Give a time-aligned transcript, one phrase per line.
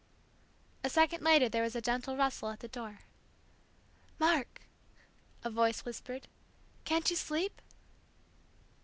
[0.83, 3.01] A second later there was a gentle rustle at the door.
[4.17, 4.61] "Mark"
[5.43, 6.27] a voice whispered.
[6.85, 7.61] "Can't you sleep?"